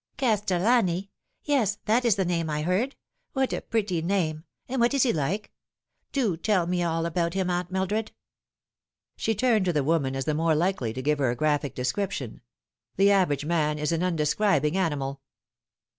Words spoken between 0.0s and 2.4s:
"Castellani! Yes, that is the